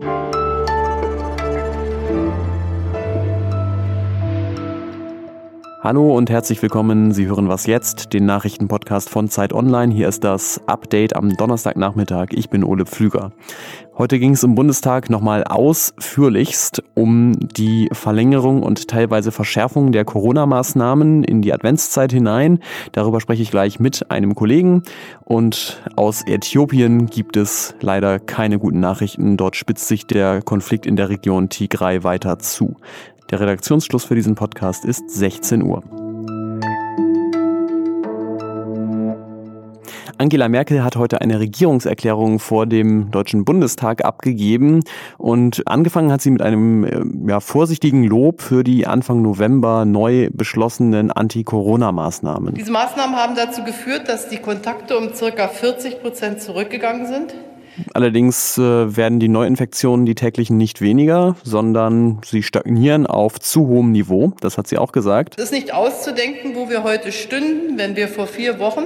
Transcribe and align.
thank 0.00 0.24
you 0.26 0.33
Hallo 5.84 6.16
und 6.16 6.30
herzlich 6.30 6.62
willkommen. 6.62 7.12
Sie 7.12 7.26
hören 7.26 7.50
was 7.50 7.66
jetzt, 7.66 8.14
den 8.14 8.24
Nachrichtenpodcast 8.24 9.10
von 9.10 9.28
Zeit 9.28 9.52
Online. 9.52 9.92
Hier 9.92 10.08
ist 10.08 10.24
das 10.24 10.58
Update 10.66 11.14
am 11.14 11.36
Donnerstagnachmittag. 11.36 12.28
Ich 12.30 12.48
bin 12.48 12.64
Ole 12.64 12.86
Pflüger. 12.86 13.32
Heute 13.98 14.18
ging 14.18 14.32
es 14.32 14.42
im 14.42 14.54
Bundestag 14.54 15.10
nochmal 15.10 15.44
ausführlichst 15.44 16.82
um 16.94 17.32
die 17.38 17.90
Verlängerung 17.92 18.62
und 18.62 18.88
teilweise 18.88 19.30
Verschärfung 19.30 19.92
der 19.92 20.06
Corona-Maßnahmen 20.06 21.22
in 21.22 21.42
die 21.42 21.52
Adventszeit 21.52 22.10
hinein. 22.10 22.60
Darüber 22.92 23.20
spreche 23.20 23.42
ich 23.42 23.50
gleich 23.50 23.78
mit 23.78 24.10
einem 24.10 24.34
Kollegen. 24.34 24.84
Und 25.22 25.82
aus 25.96 26.26
Äthiopien 26.26 27.06
gibt 27.06 27.36
es 27.36 27.74
leider 27.80 28.18
keine 28.18 28.58
guten 28.58 28.80
Nachrichten. 28.80 29.36
Dort 29.36 29.54
spitzt 29.54 29.86
sich 29.86 30.06
der 30.06 30.40
Konflikt 30.40 30.86
in 30.86 30.96
der 30.96 31.10
Region 31.10 31.50
Tigray 31.50 32.02
weiter 32.04 32.38
zu. 32.38 32.76
Der 33.30 33.40
Redaktionsschluss 33.40 34.04
für 34.04 34.14
diesen 34.14 34.34
Podcast 34.34 34.84
ist 34.84 35.08
16 35.08 35.62
Uhr. 35.62 35.82
Angela 40.18 40.48
Merkel 40.48 40.84
hat 40.84 40.96
heute 40.96 41.20
eine 41.20 41.40
Regierungserklärung 41.40 42.38
vor 42.38 42.66
dem 42.66 43.10
Deutschen 43.10 43.44
Bundestag 43.44 44.04
abgegeben 44.04 44.80
und 45.18 45.62
angefangen 45.66 46.12
hat 46.12 46.22
sie 46.22 46.30
mit 46.30 46.42
einem 46.42 46.84
äh, 46.84 47.30
ja, 47.30 47.40
vorsichtigen 47.40 48.04
Lob 48.04 48.40
für 48.40 48.62
die 48.62 48.86
Anfang 48.86 49.22
November 49.22 49.84
neu 49.84 50.28
beschlossenen 50.32 51.10
Anti-Corona-Maßnahmen. 51.10 52.54
Diese 52.54 52.70
Maßnahmen 52.70 53.16
haben 53.16 53.34
dazu 53.34 53.64
geführt, 53.64 54.08
dass 54.08 54.28
die 54.28 54.38
Kontakte 54.38 54.96
um 54.96 55.14
circa 55.14 55.48
40 55.48 56.00
Prozent 56.00 56.40
zurückgegangen 56.40 57.06
sind. 57.06 57.34
Allerdings 57.92 58.58
äh, 58.58 58.96
werden 58.96 59.20
die 59.20 59.28
Neuinfektionen, 59.28 60.06
die 60.06 60.14
täglichen, 60.14 60.56
nicht 60.56 60.80
weniger, 60.80 61.36
sondern 61.42 62.20
sie 62.24 62.42
stagnieren 62.42 63.06
auf 63.06 63.40
zu 63.40 63.66
hohem 63.66 63.92
Niveau. 63.92 64.32
Das 64.40 64.58
hat 64.58 64.66
sie 64.66 64.78
auch 64.78 64.92
gesagt. 64.92 65.34
Es 65.38 65.46
ist 65.46 65.52
nicht 65.52 65.72
auszudenken, 65.72 66.54
wo 66.54 66.68
wir 66.68 66.82
heute 66.82 67.12
stünden, 67.12 67.78
wenn 67.78 67.96
wir 67.96 68.08
vor 68.08 68.26
vier 68.26 68.58
Wochen, 68.58 68.84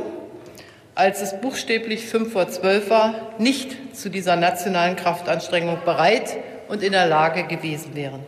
als 0.95 1.23
es 1.23 1.41
buchstäblich 1.41 2.07
fünf 2.07 2.33
vor 2.33 2.49
zwölf 2.49 2.91
war, 2.91 3.15
nicht 3.39 3.97
zu 3.97 4.11
dieser 4.11 4.37
nationalen 4.37 4.97
Kraftanstrengung 4.97 5.79
bereit 5.85 6.37
und 6.69 6.83
in 6.83 6.93
der 6.93 7.07
Lage 7.07 7.45
gewesen 7.45 7.95
wären. 7.95 8.21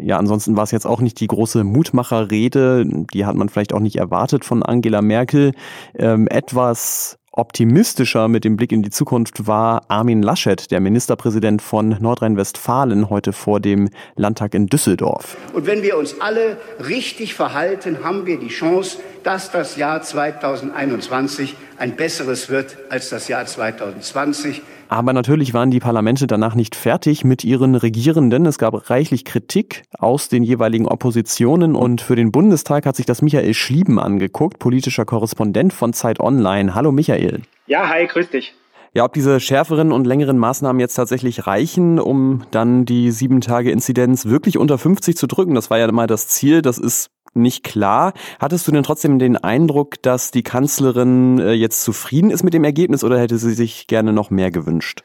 Ja, 0.00 0.16
ansonsten 0.16 0.56
war 0.56 0.62
es 0.62 0.70
jetzt 0.70 0.86
auch 0.86 1.00
nicht 1.00 1.18
die 1.18 1.26
große 1.26 1.64
Mutmacherrede, 1.64 2.84
die 3.12 3.26
hat 3.26 3.34
man 3.34 3.48
vielleicht 3.48 3.72
auch 3.72 3.80
nicht 3.80 3.96
erwartet 3.96 4.44
von 4.44 4.62
Angela 4.62 5.02
Merkel. 5.02 5.52
Ähm, 5.98 6.28
etwas 6.28 7.18
Optimistischer 7.38 8.26
mit 8.26 8.42
dem 8.42 8.56
Blick 8.56 8.72
in 8.72 8.82
die 8.82 8.90
Zukunft 8.90 9.46
war 9.46 9.84
Armin 9.86 10.24
Laschet, 10.24 10.72
der 10.72 10.80
Ministerpräsident 10.80 11.62
von 11.62 11.90
Nordrhein-Westfalen, 12.00 13.10
heute 13.10 13.32
vor 13.32 13.60
dem 13.60 13.90
Landtag 14.16 14.54
in 14.54 14.66
Düsseldorf. 14.66 15.36
Und 15.52 15.64
wenn 15.64 15.84
wir 15.84 15.96
uns 15.98 16.20
alle 16.20 16.56
richtig 16.84 17.34
verhalten, 17.34 18.02
haben 18.02 18.26
wir 18.26 18.40
die 18.40 18.48
Chance, 18.48 18.98
dass 19.22 19.52
das 19.52 19.76
Jahr 19.76 20.02
2021 20.02 21.54
ein 21.78 21.94
besseres 21.94 22.48
wird 22.48 22.76
als 22.90 23.08
das 23.08 23.28
Jahr 23.28 23.46
2020. 23.46 24.62
Aber 24.88 25.12
natürlich 25.12 25.52
waren 25.52 25.70
die 25.70 25.80
Parlamente 25.80 26.26
danach 26.26 26.54
nicht 26.54 26.74
fertig 26.74 27.22
mit 27.22 27.44
ihren 27.44 27.74
Regierenden. 27.74 28.46
Es 28.46 28.56
gab 28.56 28.88
reichlich 28.88 29.26
Kritik 29.26 29.82
aus 29.98 30.28
den 30.28 30.42
jeweiligen 30.42 30.88
Oppositionen 30.88 31.76
und 31.76 32.00
für 32.00 32.16
den 32.16 32.32
Bundestag 32.32 32.86
hat 32.86 32.96
sich 32.96 33.04
das 33.04 33.20
Michael 33.20 33.52
Schlieben 33.52 33.98
angeguckt, 33.98 34.58
politischer 34.58 35.04
Korrespondent 35.04 35.74
von 35.74 35.92
Zeit 35.92 36.20
Online. 36.20 36.74
Hallo 36.74 36.90
Michael. 36.90 37.42
Ja, 37.66 37.88
hi, 37.88 38.06
grüß 38.06 38.30
dich. 38.30 38.54
Ja, 38.94 39.04
ob 39.04 39.12
diese 39.12 39.38
schärferen 39.38 39.92
und 39.92 40.06
längeren 40.06 40.38
Maßnahmen 40.38 40.80
jetzt 40.80 40.94
tatsächlich 40.94 41.46
reichen, 41.46 42.00
um 42.00 42.44
dann 42.50 42.86
die 42.86 43.10
sieben 43.10 43.42
Tage 43.42 43.70
Inzidenz 43.70 44.24
wirklich 44.24 44.56
unter 44.56 44.78
50 44.78 45.14
zu 45.16 45.26
drücken, 45.26 45.54
das 45.54 45.68
war 45.68 45.78
ja 45.78 45.92
mal 45.92 46.06
das 46.06 46.28
Ziel. 46.28 46.62
Das 46.62 46.78
ist 46.78 47.10
nicht 47.34 47.64
klar. 47.64 48.12
Hattest 48.38 48.66
du 48.66 48.72
denn 48.72 48.82
trotzdem 48.82 49.18
den 49.18 49.36
Eindruck, 49.36 50.00
dass 50.02 50.30
die 50.30 50.42
Kanzlerin 50.42 51.38
äh, 51.38 51.52
jetzt 51.52 51.82
zufrieden 51.82 52.30
ist 52.30 52.42
mit 52.42 52.54
dem 52.54 52.64
Ergebnis 52.64 53.04
oder 53.04 53.18
hätte 53.18 53.38
sie 53.38 53.54
sich 53.54 53.86
gerne 53.86 54.12
noch 54.12 54.30
mehr 54.30 54.50
gewünscht? 54.50 55.02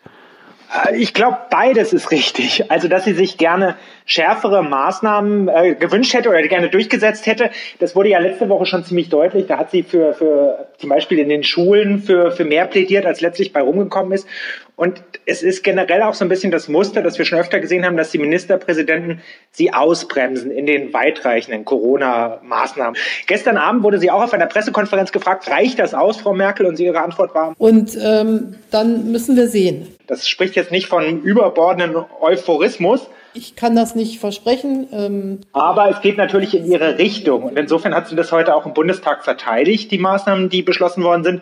Ich 0.95 1.13
glaube, 1.13 1.37
beides 1.51 1.93
ist 1.93 2.11
richtig. 2.11 2.71
Also, 2.71 2.87
dass 2.87 3.05
sie 3.05 3.13
sich 3.13 3.37
gerne 3.37 3.75
schärfere 4.05 4.63
Maßnahmen 4.63 5.47
äh, 5.47 5.75
gewünscht 5.75 6.13
hätte 6.13 6.29
oder 6.29 6.41
gerne 6.43 6.69
durchgesetzt 6.69 7.25
hätte, 7.25 7.51
das 7.79 7.95
wurde 7.95 8.09
ja 8.09 8.19
letzte 8.19 8.49
Woche 8.49 8.65
schon 8.65 8.83
ziemlich 8.83 9.09
deutlich. 9.09 9.45
Da 9.47 9.59
hat 9.59 9.71
sie 9.71 9.83
für, 9.83 10.13
für 10.13 10.67
zum 10.77 10.89
Beispiel 10.89 11.19
in 11.19 11.29
den 11.29 11.43
Schulen 11.43 12.01
für, 12.01 12.31
für 12.31 12.43
mehr 12.43 12.65
plädiert, 12.65 13.05
als 13.05 13.21
letztlich 13.21 13.53
bei 13.53 13.61
rumgekommen 13.61 14.13
ist. 14.13 14.27
Und 14.75 15.03
es 15.25 15.43
ist 15.43 15.63
generell 15.63 16.01
auch 16.01 16.15
so 16.15 16.25
ein 16.25 16.29
bisschen 16.29 16.51
das 16.51 16.67
Muster, 16.67 17.03
das 17.03 17.19
wir 17.19 17.25
schon 17.25 17.37
öfter 17.37 17.59
gesehen 17.59 17.85
haben, 17.85 17.95
dass 17.95 18.09
die 18.09 18.17
Ministerpräsidenten 18.17 19.21
sie 19.51 19.71
ausbremsen 19.71 20.49
in 20.49 20.65
den 20.65 20.91
weitreichenden 20.93 21.63
Corona-Maßnahmen. 21.63 22.97
Gestern 23.27 23.57
Abend 23.57 23.83
wurde 23.83 23.99
sie 23.99 24.09
auch 24.09 24.23
auf 24.23 24.33
einer 24.33 24.47
Pressekonferenz 24.47 25.11
gefragt, 25.11 25.49
reicht 25.49 25.77
das 25.77 25.93
aus, 25.93 26.19
Frau 26.19 26.33
Merkel? 26.33 26.65
Und 26.65 26.77
sie 26.77 26.85
ihre 26.85 27.01
Antwort 27.01 27.35
war. 27.35 27.53
Und 27.59 27.95
ähm, 28.01 28.55
dann 28.71 29.11
müssen 29.11 29.35
wir 29.35 29.47
sehen. 29.47 29.89
Das 30.07 30.27
spricht 30.27 30.55
jetzt 30.55 30.71
nicht 30.71 30.87
von 30.87 31.21
überbordenden 31.21 32.05
Euphorismus. 32.21 33.07
Ich 33.33 33.55
kann 33.55 33.75
das 33.75 33.95
nicht 33.95 34.19
versprechen. 34.19 34.87
Ähm 34.91 35.41
Aber 35.53 35.89
es 35.89 36.01
geht 36.01 36.17
natürlich 36.17 36.55
in 36.55 36.65
ihre 36.65 36.97
Richtung. 36.97 37.43
Und 37.43 37.57
insofern 37.57 37.95
hat 37.95 38.07
sie 38.07 38.15
das 38.15 38.31
heute 38.31 38.55
auch 38.55 38.65
im 38.65 38.73
Bundestag 38.73 39.23
verteidigt, 39.23 39.91
die 39.91 39.97
Maßnahmen, 39.97 40.49
die 40.49 40.61
beschlossen 40.61 41.03
worden 41.03 41.23
sind, 41.23 41.41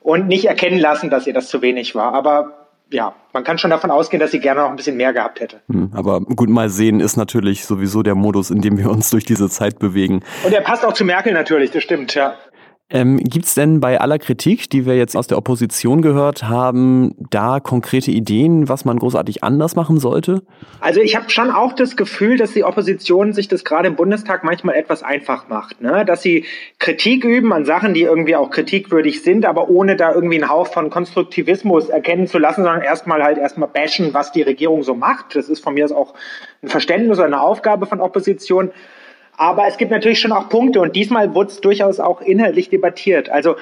und 0.00 0.26
nicht 0.26 0.46
erkennen 0.46 0.78
lassen, 0.78 1.10
dass 1.10 1.26
ihr 1.26 1.34
das 1.34 1.48
zu 1.48 1.60
wenig 1.60 1.94
war. 1.94 2.14
Aber 2.14 2.68
ja, 2.90 3.14
man 3.32 3.44
kann 3.44 3.58
schon 3.58 3.70
davon 3.70 3.90
ausgehen, 3.90 4.20
dass 4.20 4.30
sie 4.30 4.40
gerne 4.40 4.62
noch 4.62 4.70
ein 4.70 4.76
bisschen 4.76 4.96
mehr 4.96 5.12
gehabt 5.12 5.40
hätte. 5.40 5.60
Hm, 5.68 5.90
aber 5.94 6.20
gut, 6.20 6.48
mal 6.48 6.70
sehen 6.70 7.00
ist 7.00 7.16
natürlich 7.16 7.66
sowieso 7.66 8.02
der 8.02 8.14
Modus, 8.14 8.50
in 8.50 8.62
dem 8.62 8.78
wir 8.78 8.90
uns 8.90 9.10
durch 9.10 9.24
diese 9.24 9.48
Zeit 9.50 9.78
bewegen. 9.78 10.22
Und 10.44 10.52
der 10.52 10.62
passt 10.62 10.84
auch 10.84 10.94
zu 10.94 11.04
Merkel 11.04 11.32
natürlich, 11.32 11.70
das 11.70 11.82
stimmt, 11.82 12.14
ja. 12.14 12.34
Ähm, 12.90 13.18
Gibt 13.18 13.44
es 13.44 13.54
denn 13.54 13.80
bei 13.80 14.00
aller 14.00 14.18
Kritik, 14.18 14.70
die 14.70 14.86
wir 14.86 14.96
jetzt 14.96 15.14
aus 15.14 15.26
der 15.26 15.36
Opposition 15.36 16.00
gehört 16.00 16.44
haben, 16.44 17.14
da 17.28 17.60
konkrete 17.60 18.10
Ideen, 18.10 18.70
was 18.70 18.86
man 18.86 18.98
großartig 18.98 19.44
anders 19.44 19.76
machen 19.76 19.98
sollte? 19.98 20.42
Also 20.80 21.02
ich 21.02 21.14
habe 21.14 21.28
schon 21.28 21.50
auch 21.50 21.74
das 21.74 21.98
Gefühl, 21.98 22.38
dass 22.38 22.54
die 22.54 22.64
Opposition 22.64 23.34
sich 23.34 23.46
das 23.46 23.64
gerade 23.64 23.88
im 23.88 23.96
Bundestag 23.96 24.42
manchmal 24.42 24.74
etwas 24.74 25.02
einfach 25.02 25.48
macht. 25.48 25.82
Ne? 25.82 26.06
Dass 26.06 26.22
sie 26.22 26.46
Kritik 26.78 27.24
üben 27.24 27.52
an 27.52 27.66
Sachen, 27.66 27.92
die 27.92 28.02
irgendwie 28.02 28.36
auch 28.36 28.48
kritikwürdig 28.48 29.22
sind, 29.22 29.44
aber 29.44 29.68
ohne 29.68 29.94
da 29.94 30.14
irgendwie 30.14 30.40
einen 30.40 30.48
Hauch 30.48 30.68
von 30.68 30.88
Konstruktivismus 30.88 31.90
erkennen 31.90 32.26
zu 32.26 32.38
lassen, 32.38 32.62
sondern 32.62 32.80
erstmal 32.80 33.22
halt 33.22 33.36
erstmal 33.36 33.68
bashen, 33.68 34.14
was 34.14 34.32
die 34.32 34.42
Regierung 34.42 34.82
so 34.82 34.94
macht. 34.94 35.36
Das 35.36 35.50
ist 35.50 35.62
von 35.62 35.74
mir 35.74 35.88
auch 35.94 36.14
ein 36.62 36.68
Verständnis 36.68 37.18
oder 37.18 37.26
eine 37.26 37.42
Aufgabe 37.42 37.84
von 37.84 38.00
Opposition. 38.00 38.70
Aber 39.38 39.68
es 39.68 39.78
gibt 39.78 39.92
natürlich 39.92 40.20
schon 40.20 40.32
auch 40.32 40.48
Punkte 40.48 40.80
und 40.80 40.96
diesmal 40.96 41.32
wurde 41.32 41.50
es 41.50 41.60
durchaus 41.60 42.00
auch 42.00 42.20
inhaltlich 42.20 42.68
debattiert. 42.70 43.30
Also 43.30 43.56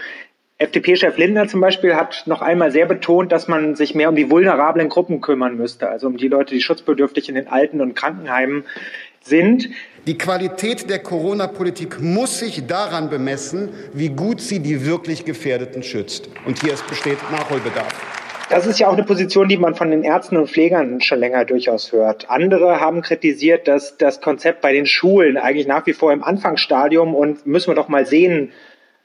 FDP-Chef 0.58 1.18
Lindner 1.18 1.48
zum 1.48 1.60
Beispiel 1.60 1.94
hat 1.94 2.22
noch 2.26 2.40
einmal 2.40 2.72
sehr 2.72 2.86
betont, 2.86 3.30
dass 3.30 3.46
man 3.46 3.76
sich 3.76 3.94
mehr 3.94 4.08
um 4.08 4.16
die 4.16 4.30
vulnerablen 4.30 4.88
Gruppen 4.88 5.20
kümmern 5.20 5.58
müsste, 5.58 5.90
also 5.90 6.06
um 6.06 6.16
die 6.16 6.28
Leute, 6.28 6.54
die 6.54 6.62
schutzbedürftig 6.62 7.28
in 7.28 7.34
den 7.34 7.48
Alten- 7.48 7.82
und 7.82 7.94
Krankenheimen 7.94 8.64
sind. 9.20 9.68
Die 10.06 10.16
Qualität 10.16 10.88
der 10.88 11.00
Corona-Politik 11.00 12.00
muss 12.00 12.38
sich 12.38 12.66
daran 12.66 13.10
bemessen, 13.10 13.68
wie 13.92 14.08
gut 14.08 14.40
sie 14.40 14.60
die 14.60 14.86
wirklich 14.86 15.26
Gefährdeten 15.26 15.82
schützt. 15.82 16.30
Und 16.46 16.62
hier 16.62 16.72
besteht 16.88 17.18
Nachholbedarf. 17.30 18.15
Das 18.48 18.64
ist 18.64 18.78
ja 18.78 18.88
auch 18.88 18.92
eine 18.92 19.02
Position, 19.02 19.48
die 19.48 19.56
man 19.56 19.74
von 19.74 19.90
den 19.90 20.04
Ärzten 20.04 20.36
und 20.36 20.48
Pflegern 20.48 21.00
schon 21.00 21.18
länger 21.18 21.44
durchaus 21.44 21.90
hört. 21.90 22.30
Andere 22.30 22.80
haben 22.80 23.02
kritisiert, 23.02 23.66
dass 23.66 23.96
das 23.98 24.20
Konzept 24.20 24.60
bei 24.60 24.72
den 24.72 24.86
Schulen 24.86 25.36
eigentlich 25.36 25.66
nach 25.66 25.84
wie 25.86 25.92
vor 25.92 26.12
im 26.12 26.22
Anfangsstadium 26.22 27.14
und 27.14 27.44
müssen 27.46 27.68
wir 27.68 27.74
doch 27.74 27.88
mal 27.88 28.06
sehen 28.06 28.52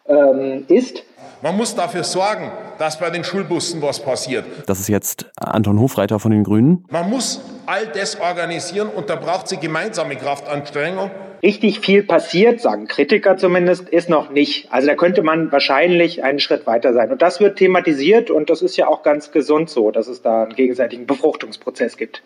ähm, 0.07 0.65
ist. 0.67 1.03
Man 1.41 1.57
muss 1.57 1.73
dafür 1.73 2.03
sorgen, 2.03 2.51
dass 2.77 2.99
bei 2.99 3.09
den 3.09 3.23
Schulbussen 3.23 3.81
was 3.81 3.99
passiert. 3.99 4.45
Das 4.67 4.79
ist 4.79 4.89
jetzt 4.89 5.25
Anton 5.37 5.79
Hofreiter 5.79 6.19
von 6.19 6.31
den 6.31 6.43
Grünen. 6.43 6.85
Man 6.91 7.09
muss 7.09 7.41
all 7.65 7.87
das 7.87 8.19
organisieren 8.19 8.89
und 8.89 9.09
da 9.09 9.15
braucht 9.15 9.47
sie 9.47 9.57
gemeinsame 9.57 10.17
Kraftanstrengung. 10.17 11.09
Richtig 11.43 11.79
viel 11.79 12.03
passiert, 12.03 12.61
sagen 12.61 12.87
Kritiker 12.87 13.37
zumindest, 13.37 13.89
ist 13.89 14.09
noch 14.09 14.29
nicht. 14.29 14.71
Also 14.71 14.87
da 14.87 14.95
könnte 14.95 15.23
man 15.23 15.51
wahrscheinlich 15.51 16.23
einen 16.23 16.39
Schritt 16.39 16.67
weiter 16.67 16.93
sein. 16.93 17.11
Und 17.11 17.21
das 17.21 17.39
wird 17.39 17.57
thematisiert 17.57 18.29
und 18.29 18.49
das 18.49 18.61
ist 18.61 18.77
ja 18.77 18.87
auch 18.87 19.01
ganz 19.01 19.31
gesund 19.31 19.69
so, 19.69 19.91
dass 19.91 20.07
es 20.07 20.21
da 20.21 20.43
einen 20.43 20.55
gegenseitigen 20.55 21.07
Befruchtungsprozess 21.07 21.97
gibt. 21.97 22.21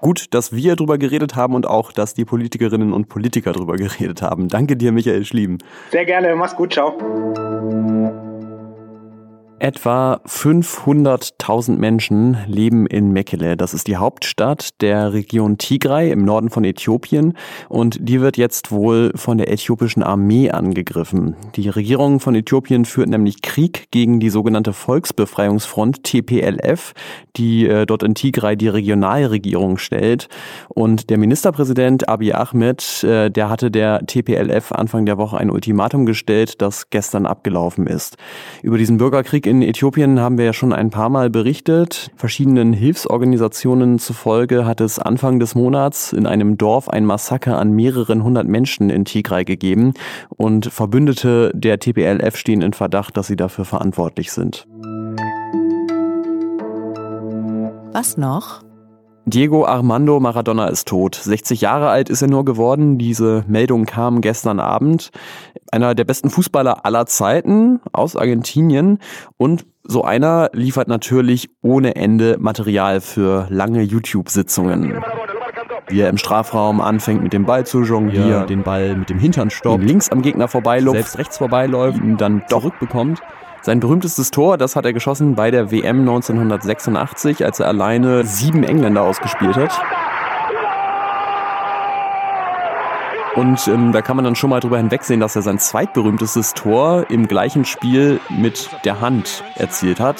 Gut, 0.00 0.32
dass 0.32 0.52
wir 0.52 0.76
darüber 0.76 0.98
geredet 0.98 1.34
haben 1.34 1.54
und 1.54 1.66
auch, 1.66 1.92
dass 1.92 2.14
die 2.14 2.24
Politikerinnen 2.24 2.92
und 2.92 3.08
Politiker 3.08 3.52
darüber 3.52 3.76
geredet 3.76 4.22
haben. 4.22 4.48
Danke 4.48 4.76
dir, 4.76 4.92
Michael 4.92 5.24
Schlieben. 5.24 5.58
Sehr 5.90 6.04
gerne, 6.04 6.34
mach's 6.36 6.54
gut, 6.54 6.72
ciao. 6.72 6.96
Etwa 9.60 10.20
500.000 10.24 11.78
Menschen 11.78 12.36
leben 12.46 12.86
in 12.86 13.12
Mekele. 13.12 13.56
Das 13.56 13.74
ist 13.74 13.88
die 13.88 13.96
Hauptstadt 13.96 14.80
der 14.80 15.12
Region 15.12 15.58
Tigray 15.58 16.12
im 16.12 16.24
Norden 16.24 16.48
von 16.48 16.62
Äthiopien 16.62 17.32
und 17.68 17.98
die 18.00 18.20
wird 18.20 18.36
jetzt 18.36 18.70
wohl 18.70 19.10
von 19.16 19.36
der 19.36 19.50
äthiopischen 19.50 20.04
Armee 20.04 20.52
angegriffen. 20.52 21.34
Die 21.56 21.68
Regierung 21.68 22.20
von 22.20 22.36
Äthiopien 22.36 22.84
führt 22.84 23.08
nämlich 23.08 23.42
Krieg 23.42 23.88
gegen 23.90 24.20
die 24.20 24.30
sogenannte 24.30 24.72
Volksbefreiungsfront 24.72 26.04
TPLF, 26.04 26.94
die 27.36 27.66
äh, 27.66 27.84
dort 27.84 28.04
in 28.04 28.14
Tigray 28.14 28.56
die 28.56 28.68
Regionalregierung 28.68 29.78
stellt. 29.78 30.28
Und 30.68 31.10
der 31.10 31.18
Ministerpräsident 31.18 32.08
Abiy 32.08 32.32
Ahmed, 32.32 33.02
äh, 33.02 33.28
der 33.28 33.50
hatte 33.50 33.72
der 33.72 34.06
TPLF 34.06 34.70
Anfang 34.70 35.04
der 35.04 35.18
Woche 35.18 35.36
ein 35.36 35.50
Ultimatum 35.50 36.06
gestellt, 36.06 36.62
das 36.62 36.90
gestern 36.90 37.26
abgelaufen 37.26 37.88
ist. 37.88 38.18
Über 38.62 38.78
diesen 38.78 38.98
Bürgerkrieg 38.98 39.47
in 39.48 39.62
Äthiopien 39.62 40.20
haben 40.20 40.38
wir 40.38 40.44
ja 40.44 40.52
schon 40.52 40.72
ein 40.72 40.90
paar 40.90 41.08
Mal 41.08 41.30
berichtet. 41.30 42.10
Verschiedenen 42.16 42.72
Hilfsorganisationen 42.72 43.98
zufolge 43.98 44.66
hat 44.66 44.80
es 44.80 44.98
Anfang 44.98 45.40
des 45.40 45.54
Monats 45.54 46.12
in 46.12 46.26
einem 46.26 46.58
Dorf 46.58 46.88
ein 46.88 47.04
Massaker 47.04 47.58
an 47.58 47.72
mehreren 47.72 48.22
hundert 48.22 48.46
Menschen 48.46 48.90
in 48.90 49.04
Tigray 49.04 49.44
gegeben 49.44 49.94
und 50.28 50.66
Verbündete 50.66 51.50
der 51.54 51.78
TPLF 51.78 52.36
stehen 52.36 52.62
in 52.62 52.72
Verdacht, 52.72 53.16
dass 53.16 53.26
sie 53.26 53.36
dafür 53.36 53.64
verantwortlich 53.64 54.32
sind. 54.32 54.66
Was 57.92 58.16
noch? 58.16 58.67
Diego 59.30 59.66
Armando 59.66 60.20
Maradona 60.20 60.68
ist 60.68 60.88
tot. 60.88 61.14
60 61.14 61.60
Jahre 61.60 61.90
alt 61.90 62.08
ist 62.08 62.22
er 62.22 62.28
nur 62.28 62.44
geworden. 62.44 62.98
Diese 62.98 63.44
Meldung 63.46 63.84
kam 63.84 64.20
gestern 64.20 64.58
Abend. 64.60 65.10
Einer 65.70 65.94
der 65.94 66.04
besten 66.04 66.30
Fußballer 66.30 66.86
aller 66.86 67.06
Zeiten 67.06 67.80
aus 67.92 68.16
Argentinien. 68.16 68.98
Und 69.36 69.66
so 69.84 70.02
einer 70.02 70.50
liefert 70.52 70.88
natürlich 70.88 71.50
ohne 71.62 71.96
Ende 71.96 72.36
Material 72.38 73.00
für 73.00 73.46
lange 73.50 73.82
YouTube-Sitzungen. 73.82 75.02
Wie 75.88 76.00
er 76.00 76.08
im 76.08 76.18
Strafraum 76.18 76.80
anfängt 76.80 77.22
mit 77.22 77.32
dem 77.32 77.44
Ball 77.44 77.66
zu 77.66 77.82
jonglieren, 77.82 78.30
ja, 78.30 78.44
den 78.44 78.62
Ball 78.62 78.94
mit 78.94 79.10
dem 79.10 79.18
Hintern 79.18 79.50
stoppt, 79.50 79.82
links 79.82 80.10
am 80.10 80.22
Gegner 80.22 80.48
vorbeiläuft, 80.48 80.96
selbst 80.96 81.18
rechts 81.18 81.38
vorbeiläuft, 81.38 81.98
ihn 81.98 82.16
dann 82.16 82.42
zurückbekommt. 82.48 83.20
Sein 83.62 83.80
berühmtestes 83.80 84.30
Tor, 84.30 84.56
das 84.56 84.76
hat 84.76 84.84
er 84.84 84.92
geschossen 84.92 85.34
bei 85.34 85.50
der 85.50 85.70
WM 85.70 86.00
1986, 86.00 87.44
als 87.44 87.60
er 87.60 87.66
alleine 87.66 88.24
sieben 88.24 88.62
Engländer 88.62 89.02
ausgespielt 89.02 89.56
hat. 89.56 89.72
Und 93.34 93.68
ähm, 93.68 93.92
da 93.92 94.02
kann 94.02 94.16
man 94.16 94.24
dann 94.24 94.34
schon 94.34 94.50
mal 94.50 94.58
drüber 94.58 94.78
hinwegsehen, 94.78 95.20
dass 95.20 95.36
er 95.36 95.42
sein 95.42 95.60
zweitberühmtestes 95.60 96.54
Tor 96.54 97.06
im 97.08 97.28
gleichen 97.28 97.64
Spiel 97.64 98.20
mit 98.28 98.70
der 98.84 99.00
Hand 99.00 99.44
erzielt 99.54 100.00
hat. 100.00 100.16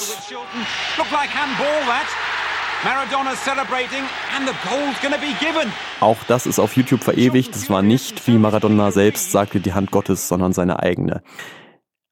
Auch 5.99 6.17
das 6.29 6.45
ist 6.45 6.59
auf 6.59 6.77
YouTube 6.77 7.03
verewigt. 7.03 7.53
Das 7.53 7.69
war 7.69 7.81
nicht, 7.81 8.25
wie 8.25 8.37
Maradona 8.37 8.91
selbst 8.91 9.31
sagte, 9.31 9.59
die 9.59 9.73
Hand 9.73 9.91
Gottes, 9.91 10.29
sondern 10.29 10.53
seine 10.53 10.79
eigene. 10.79 11.21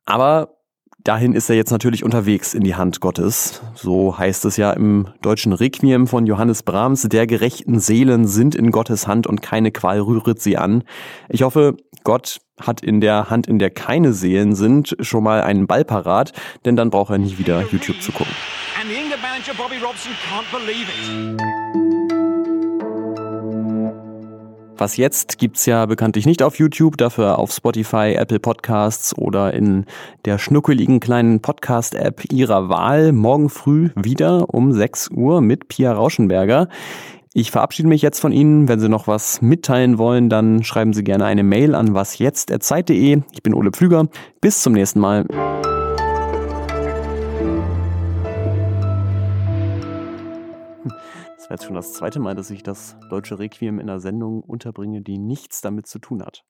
Aber 0.06 0.57
Dahin 1.04 1.34
ist 1.34 1.50
er 1.50 1.56
jetzt 1.56 1.72
natürlich 1.72 2.04
unterwegs 2.04 2.54
in 2.54 2.64
die 2.64 2.76
Hand 2.76 3.00
Gottes. 3.00 3.62
So 3.76 4.18
heißt 4.18 4.44
es 4.46 4.58
ja 4.58 4.72
im 4.72 5.08
deutschen 5.22 5.54
Requiem 5.54 6.08
von 6.08 6.26
Johannes 6.26 6.64
Brahms, 6.64 7.04
der 7.04 7.28
gerechten 7.28 7.80
Seelen 7.80 8.28
sind 8.28 8.56
in 8.56 8.72
Gottes 8.72 9.08
Hand 9.08 9.26
und 9.26 9.42
keine 9.42 9.72
Qual 9.72 10.02
rühret 10.02 10.42
sie 10.42 10.58
an. 10.58 10.84
Ich 11.30 11.44
hoffe, 11.44 11.78
Gott 12.04 12.42
hat 12.60 12.82
in 12.82 13.00
der 13.00 13.30
Hand, 13.30 13.48
in 13.48 13.60
der 13.60 13.70
keine 13.70 14.12
Seelen 14.12 14.56
sind, 14.56 14.98
schon 15.00 15.24
mal 15.24 15.42
einen 15.42 15.68
Ball 15.68 15.86
parat, 15.86 16.34
denn 16.66 16.76
dann 16.76 16.90
braucht 16.90 17.12
er 17.12 17.20
nie 17.20 17.38
wieder 17.38 17.62
YouTube 17.72 18.02
zu 18.02 18.12
gucken. 18.12 18.34
And 18.80 18.90
the 18.90 18.96
England 18.96 19.22
manager 19.22 19.54
Bobby 19.54 19.78
Robson 19.78 20.12
can't 20.30 20.50
believe 20.52 20.88
it. 20.88 22.17
Was 24.80 24.96
jetzt 24.96 25.40
gibt's 25.40 25.66
ja 25.66 25.88
bekanntlich 25.88 26.28
nicht 26.28 26.44
auf 26.44 26.60
YouTube, 26.60 26.98
dafür 26.98 27.40
auf 27.40 27.52
Spotify, 27.52 28.14
Apple 28.16 28.40
Podcasts 28.40 29.18
oder 29.18 29.54
in 29.54 29.86
der 30.26 30.38
schnuckeligen 30.38 31.00
kleinen 31.00 31.42
Podcast-App 31.42 32.32
Ihrer 32.32 32.70
Wahl 32.70 33.12
morgen 33.12 33.50
früh 33.50 33.90
wieder 33.96 34.54
um 34.54 34.72
6 34.72 35.10
Uhr 35.10 35.42
mit 35.42 35.68
Pia 35.68 35.94
Rauschenberger. 35.94 36.70
Ich 37.34 37.50
verabschiede 37.50 37.90
mich 37.90 38.04
jetzt 38.04 38.20
von 38.20 38.32
Ihnen. 38.32 38.68
Wenn 38.68 38.80
Sie 38.80 38.90
noch 38.90 39.08
was 39.08 39.42
mitteilen 39.42 39.98
wollen, 39.98 40.30
dann 40.30 40.64
schreiben 40.64 40.94
Sie 40.94 41.04
gerne 41.04 41.26
eine 41.26 41.44
Mail 41.44 41.74
an 41.74 41.96
wasjetzt.zeit.de. 41.96 43.22
Ich 43.32 43.44
bin 43.44 43.56
Ole 43.56 43.72
Pflüger. 43.72 44.08
Bis 44.42 44.62
zum 44.62 44.74
nächsten 44.74 45.00
Mal. 45.00 45.26
Das 51.50 51.62
jetzt 51.62 51.66
schon 51.66 51.76
das 51.76 51.94
zweite 51.94 52.20
Mal, 52.20 52.36
dass 52.36 52.50
ich 52.50 52.62
das 52.62 52.98
deutsche 53.10 53.40
Requiem 53.40 53.80
in 53.80 53.90
einer 53.90 54.02
Sendung 54.02 54.42
unterbringe, 54.42 55.02
die 55.02 55.18
nichts 55.18 55.62
damit 55.62 55.88
zu 55.88 55.98
tun 55.98 56.22
hat. 56.22 56.44